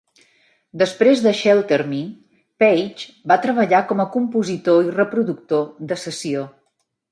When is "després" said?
0.81-1.19